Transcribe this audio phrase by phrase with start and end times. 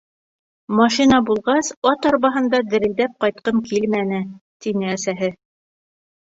[0.77, 5.31] —Машина булғас, ат арбаһында дерелдәп ҡайтҡы килмәне, -тине әсәһе.